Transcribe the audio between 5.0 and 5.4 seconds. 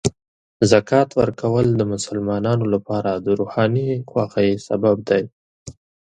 دی.